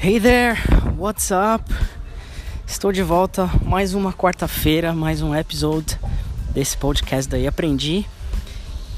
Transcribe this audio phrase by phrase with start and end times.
[0.00, 0.56] Hey there,
[0.96, 1.74] what's up?
[2.64, 5.98] Estou de volta mais uma quarta-feira, mais um episódio
[6.54, 8.06] desse podcast daí Aprendi.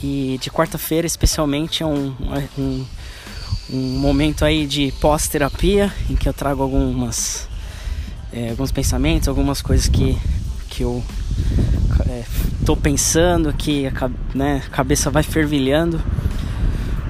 [0.03, 2.15] E de quarta-feira, especialmente, é um,
[2.59, 2.87] um,
[3.71, 7.49] um, momento aí de pós-terapia em que eu trago algumas,
[8.31, 10.19] é, alguns pensamentos, algumas coisas que,
[10.69, 11.03] que eu
[12.61, 15.99] estou é, pensando, que a né, cabeça vai fervilhando.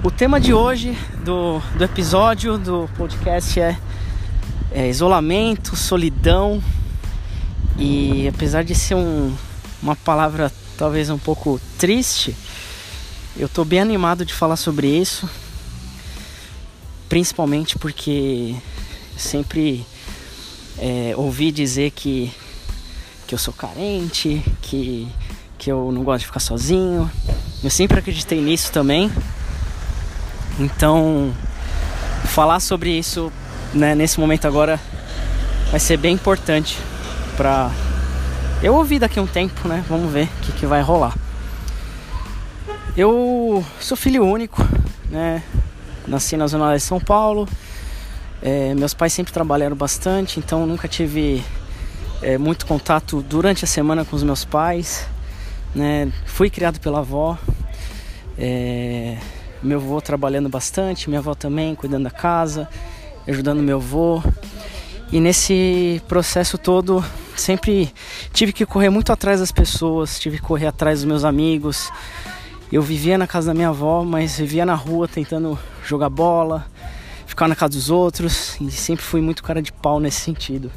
[0.02, 3.78] O tema de hoje do, do episódio do podcast é,
[4.72, 6.62] é isolamento, solidão
[7.78, 9.36] e apesar de ser um,
[9.82, 12.34] uma palavra talvez um pouco triste,
[13.36, 15.28] eu tô bem animado de falar sobre isso,
[17.06, 18.56] principalmente porque
[19.18, 19.84] sempre
[20.78, 22.32] é, ouvi dizer que,
[23.26, 25.06] que eu sou carente, que,
[25.58, 27.10] que eu não gosto de ficar sozinho.
[27.62, 29.12] Eu sempre acreditei nisso também.
[30.58, 31.32] Então,
[32.26, 33.32] falar sobre isso
[33.72, 34.80] né, nesse momento agora
[35.70, 36.78] vai ser bem importante
[37.36, 37.70] para
[38.62, 39.84] eu ouvir daqui a um tempo, né?
[39.88, 41.14] Vamos ver o que, que vai rolar.
[42.96, 44.66] Eu sou filho único,
[45.08, 45.42] né?
[46.06, 47.48] Nasci na zona de São Paulo.
[48.42, 51.44] É, meus pais sempre trabalharam bastante, então nunca tive
[52.20, 55.06] é, muito contato durante a semana com os meus pais.
[55.74, 56.10] Né?
[56.26, 57.38] Fui criado pela avó.
[58.38, 59.16] É,
[59.62, 62.68] meu avô trabalhando bastante, minha avó também cuidando da casa,
[63.26, 64.22] ajudando meu avô.
[65.12, 67.04] E nesse processo todo,
[67.36, 67.92] sempre
[68.32, 71.90] tive que correr muito atrás das pessoas, tive que correr atrás dos meus amigos.
[72.70, 76.64] Eu vivia na casa da minha avó, mas vivia na rua tentando jogar bola,
[77.26, 80.70] ficar na casa dos outros e sempre fui muito cara de pau nesse sentido.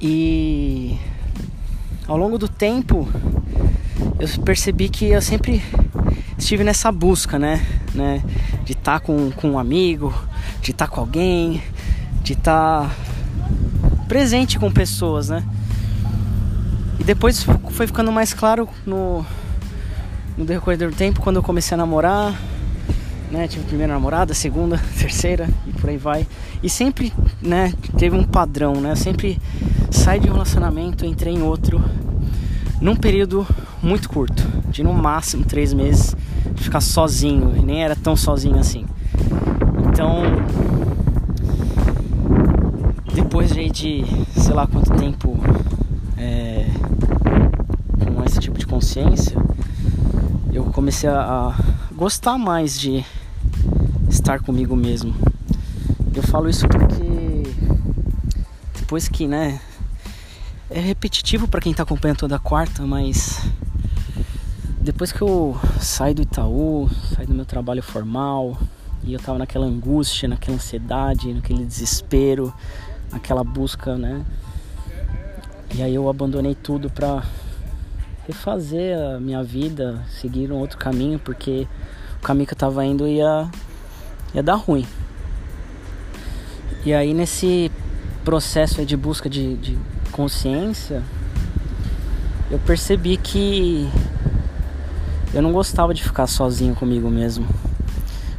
[0.00, 0.96] E
[2.06, 3.08] ao longo do tempo,
[4.18, 5.62] eu percebi que eu sempre
[6.38, 7.64] estive nessa busca, né?
[7.94, 8.22] né?
[8.64, 10.14] De estar tá com, com um amigo,
[10.60, 11.62] de estar tá com alguém,
[12.22, 12.90] de estar tá
[14.08, 15.42] presente com pessoas, né?
[16.98, 19.24] E depois foi ficando mais claro no,
[20.36, 22.34] no decorrer do tempo, quando eu comecei a namorar,
[23.30, 23.48] né?
[23.48, 26.26] Tive a primeira namorada, segunda, terceira e por aí vai.
[26.62, 28.92] E sempre, né, teve um padrão, né?
[28.92, 29.38] Eu sempre
[29.90, 31.82] saí de um relacionamento, entrei em outro
[32.80, 33.46] num período
[33.82, 36.14] muito curto, de no máximo três meses,
[36.56, 38.84] ficar sozinho, e nem era tão sozinho assim.
[39.88, 40.22] Então,
[43.14, 44.04] depois de
[44.36, 45.38] sei lá quanto tempo
[46.16, 46.66] é,
[48.04, 49.36] com esse tipo de consciência,
[50.52, 51.54] eu comecei a, a
[51.94, 53.04] gostar mais de
[54.08, 55.14] estar comigo mesmo.
[56.14, 57.42] Eu falo isso porque
[58.78, 59.60] depois que, né,
[60.68, 63.40] é repetitivo para quem tá acompanhando toda quarta, mas
[64.80, 68.58] depois que eu saí do Itaú, saí do meu trabalho formal
[69.04, 72.52] e eu tava naquela angústia, naquela ansiedade, naquele desespero,
[73.12, 74.24] naquela busca, né?
[75.74, 77.22] E aí eu abandonei tudo para
[78.26, 81.68] refazer a minha vida, seguir um outro caminho, porque
[82.18, 83.48] o caminho que eu tava indo ia,
[84.34, 84.84] ia dar ruim.
[86.84, 87.70] E aí nesse
[88.26, 89.78] processo de busca de, de
[90.10, 91.00] consciência,
[92.50, 93.88] eu percebi que
[95.32, 97.46] eu não gostava de ficar sozinho comigo mesmo.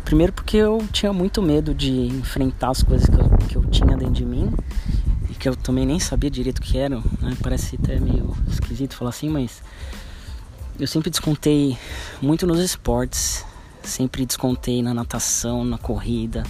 [0.04, 3.96] Primeiro porque eu tinha muito medo de enfrentar as coisas que eu, que eu tinha
[3.96, 4.54] dentro de mim
[5.30, 7.02] e que eu também nem sabia direito o que eram.
[7.22, 7.38] Né?
[7.42, 9.64] Parece até meio esquisito falar assim, mas
[10.78, 11.78] eu sempre descontei
[12.22, 13.46] muito nos esportes.
[13.84, 16.44] Sempre descontei na natação, na corrida,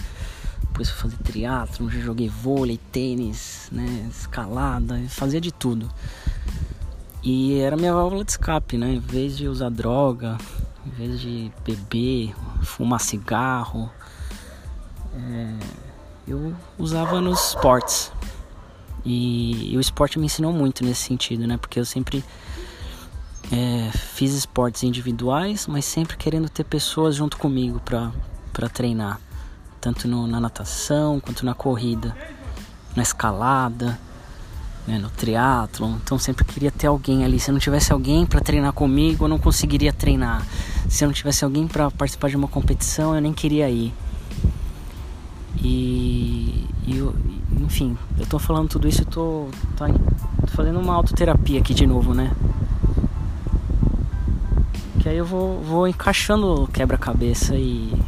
[0.78, 5.90] depois fui fazer triatlo, já joguei vôlei, tênis, né, escalada, fazia de tudo.
[7.20, 8.92] E era minha válvula de escape, né?
[8.94, 10.38] Em vez de usar droga,
[10.86, 13.90] em vez de beber, fumar cigarro,
[15.14, 15.58] é,
[16.28, 18.12] eu usava nos esportes.
[19.04, 21.56] E, e, o esporte me ensinou muito nesse sentido, né?
[21.56, 22.24] Porque eu sempre
[23.50, 29.20] é, fiz esportes individuais, mas sempre querendo ter pessoas junto comigo para treinar
[29.80, 32.16] tanto no, na natação quanto na corrida,
[32.94, 33.98] na escalada,
[34.86, 35.98] né, no triatlo.
[36.02, 37.38] Então sempre queria ter alguém ali.
[37.38, 40.44] Se não tivesse alguém para treinar comigo, eu não conseguiria treinar.
[40.88, 43.92] Se não tivesse alguém para participar de uma competição, eu nem queria ir.
[45.60, 47.14] E, e eu,
[47.60, 51.86] enfim, eu tô falando tudo isso, eu tô, tô, tô fazendo uma autoterapia aqui de
[51.86, 52.32] novo, né?
[55.00, 57.92] Que aí eu vou, vou encaixando quebra-cabeça e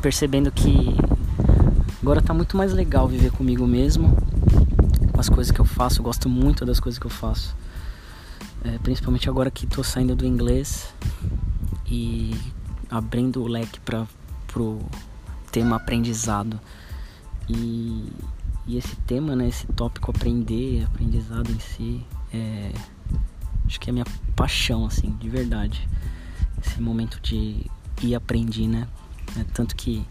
[0.00, 0.96] percebendo que
[2.02, 4.16] agora tá muito mais legal viver comigo mesmo,
[5.12, 7.54] com as coisas que eu faço, eu gosto muito das coisas que eu faço.
[8.64, 10.92] É, principalmente agora que tô saindo do inglês
[11.86, 12.34] e
[12.90, 14.06] abrindo o leque para
[14.46, 14.78] pro
[15.50, 16.60] tema aprendizado.
[17.48, 18.12] E,
[18.66, 22.72] e esse tema, né, esse tópico aprender, aprendizado em si, é,
[23.66, 24.06] acho que é a minha
[24.36, 25.88] paixão, assim, de verdade.
[26.64, 27.66] Esse momento de
[28.02, 28.86] ir aprendi, né?
[29.38, 30.04] É, tanto que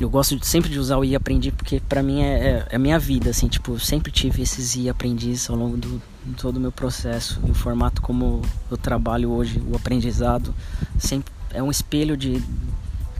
[0.00, 2.78] eu gosto sempre de usar o e aprendi porque para mim é, é, é, a
[2.78, 6.02] minha vida, assim, tipo, eu sempre tive esses e aprendiz ao longo do
[6.36, 7.40] todo o meu processo.
[7.46, 10.54] E o formato como eu trabalho hoje, o aprendizado,
[10.98, 12.42] sempre é um espelho de,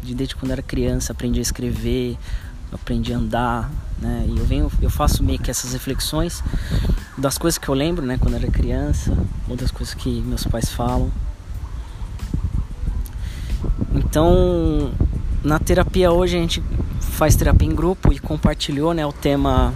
[0.02, 2.18] de desde quando era criança, aprendi a escrever,
[2.72, 3.70] aprendi a andar,
[4.00, 4.26] né?
[4.28, 6.42] E eu venho, eu faço meio que essas reflexões
[7.16, 9.16] das coisas que eu lembro, né, quando era criança,
[9.48, 11.12] ou das coisas que meus pais falam.
[14.12, 14.92] Então,
[15.42, 16.62] na terapia hoje a gente
[17.00, 19.72] faz terapia em grupo e compartilhou, né, o tema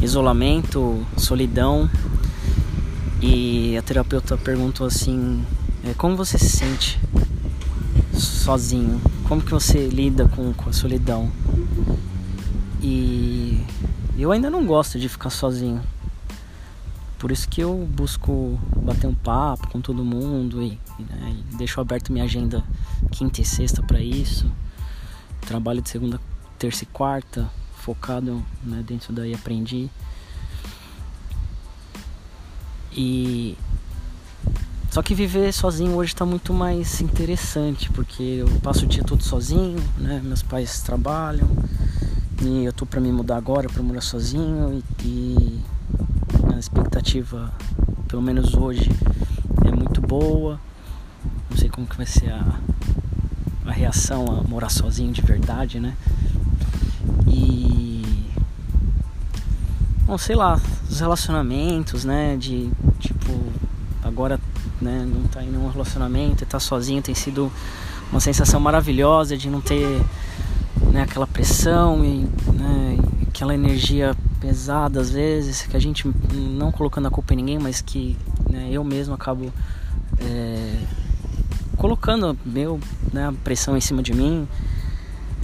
[0.00, 1.90] isolamento, solidão.
[3.20, 5.44] E a terapeuta perguntou assim:
[5.84, 6.98] é, como você se sente
[8.14, 8.98] sozinho?
[9.28, 11.30] Como que você lida com, com a solidão?
[12.80, 13.62] E
[14.16, 15.82] eu ainda não gosto de ficar sozinho.
[17.18, 21.80] Por isso que eu busco bater um papo com todo mundo e, né, e deixo
[21.80, 22.62] aberto minha agenda
[23.10, 24.50] quinta e sexta para isso.
[25.40, 26.20] Trabalho de segunda,
[26.58, 29.90] terça e quarta, focado né, dentro daí aprendi.
[32.92, 33.56] E
[34.94, 39.24] só que viver sozinho hoje está muito mais interessante, porque eu passo o dia todo
[39.24, 40.20] sozinho, né?
[40.22, 41.48] Meus pais trabalham
[42.40, 45.60] e eu tô para me mudar agora para morar sozinho e, e
[46.58, 47.52] expectativa,
[48.08, 48.90] pelo menos hoje,
[49.64, 50.60] é muito boa.
[51.50, 52.58] Não sei como que vai ser a,
[53.66, 55.96] a reação a morar sozinho de verdade, né?
[57.28, 58.02] E
[60.06, 63.32] bom, sei lá, os relacionamentos, né, de tipo
[64.02, 64.38] agora,
[64.80, 67.50] né, não tá em nenhum relacionamento, e tá sozinho, tem sido
[68.12, 70.00] uma sensação maravilhosa de não ter
[70.92, 72.98] né, aquela pressão e né,
[73.28, 74.14] aquela energia
[74.44, 78.14] pesada às vezes, que a gente não colocando a culpa em ninguém, mas que
[78.50, 79.50] né, eu mesmo acabo
[80.18, 80.82] é,
[81.78, 82.78] colocando meu,
[83.10, 84.46] né, pressão em cima de mim,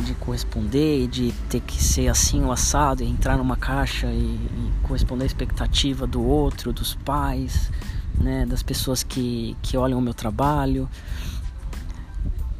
[0.04, 5.22] de corresponder, de ter que ser assim o assado, entrar numa caixa e, e corresponder
[5.24, 7.70] à expectativa do outro, dos pais,
[8.18, 10.86] né, das pessoas que, que olham o meu trabalho,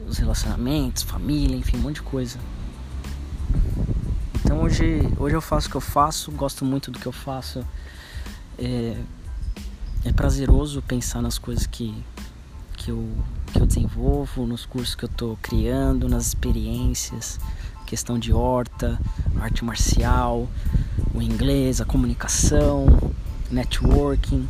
[0.08, 2.38] os relacionamentos, família, enfim, um monte de coisa.
[4.50, 7.64] Então hoje, hoje eu faço o que eu faço, gosto muito do que eu faço.
[8.58, 8.96] É,
[10.04, 11.94] é prazeroso pensar nas coisas que,
[12.76, 13.08] que, eu,
[13.52, 17.38] que eu desenvolvo, nos cursos que eu estou criando, nas experiências,
[17.86, 18.98] questão de horta,
[19.40, 20.48] arte marcial,
[21.14, 22.86] o inglês, a comunicação,
[23.52, 24.48] networking.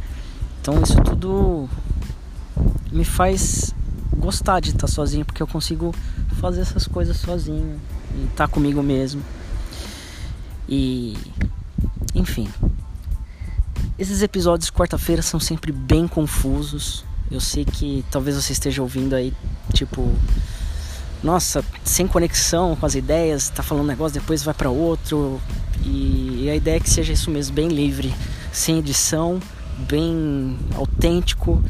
[0.63, 1.69] Então isso tudo
[2.91, 3.75] me faz
[4.17, 5.95] gostar de estar sozinho porque eu consigo
[6.41, 7.79] fazer essas coisas sozinho
[8.17, 9.23] e estar comigo mesmo.
[10.71, 11.17] E
[12.15, 12.49] enfim.
[13.99, 17.05] Esses episódios de quarta-feira são sempre bem confusos.
[17.31, 19.33] Eu sei que talvez você esteja ouvindo aí,
[19.73, 20.11] tipo,
[21.23, 25.41] nossa, sem conexão com as ideias, tá falando um negócio, depois vai para outro.
[25.85, 28.15] E, a ideia é que seja isso mesmo, bem livre,
[28.53, 29.41] sem edição,
[29.89, 31.63] bem autêntico,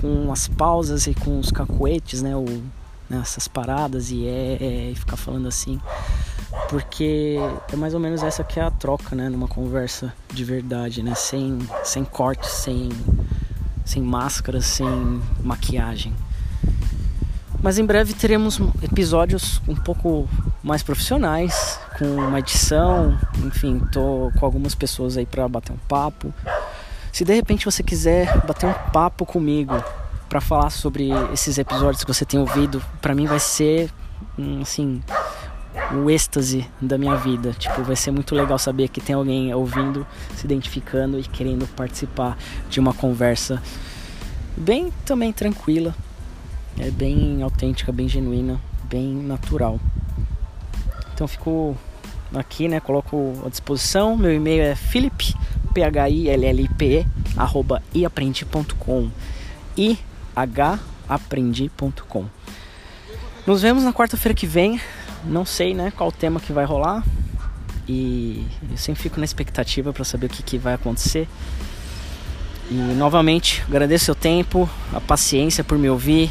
[0.00, 2.34] com as pausas e com os cacuetes, né?
[2.34, 2.44] O,
[3.08, 5.78] né, essas paradas e é, é, e ficar falando assim
[6.68, 7.36] porque
[7.72, 11.14] é mais ou menos essa que é a troca, né, numa conversa de verdade, né,
[11.14, 12.90] sem sem cortes, sem
[13.84, 16.14] sem máscaras, sem maquiagem.
[17.62, 20.28] Mas em breve teremos episódios um pouco
[20.62, 26.32] mais profissionais, com uma edição, enfim, tô com algumas pessoas aí para bater um papo.
[27.10, 29.72] Se de repente você quiser bater um papo comigo
[30.28, 33.90] para falar sobre esses episódios que você tem ouvido, para mim vai ser
[34.60, 35.02] assim,
[35.92, 37.52] o êxtase da minha vida.
[37.52, 42.38] Tipo, vai ser muito legal saber que tem alguém ouvindo, se identificando e querendo participar
[42.68, 43.62] de uma conversa
[44.56, 45.94] bem também tranquila,
[46.78, 49.80] é bem autêntica, bem genuína, bem natural.
[51.12, 51.76] Então fico
[52.34, 52.80] aqui, né?
[52.80, 54.16] Coloco à disposição.
[54.16, 55.34] Meu e-mail é philip,
[55.72, 59.10] p h i l l p arroba iaprendi.com
[59.76, 59.98] i
[60.34, 60.78] h
[61.08, 62.26] aprendi.com.
[63.46, 64.80] Nos vemos na quarta-feira que vem
[65.26, 67.04] não sei, né, qual tema que vai rolar.
[67.88, 71.28] E eu sempre fico na expectativa para saber o que, que vai acontecer.
[72.70, 76.30] E novamente agradeço seu tempo, a paciência por me ouvir.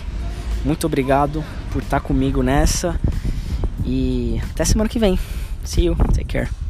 [0.66, 3.00] Muito obrigado por estar comigo nessa.
[3.86, 5.20] E até semana que vem.
[5.64, 5.96] See you.
[6.14, 6.63] Take care.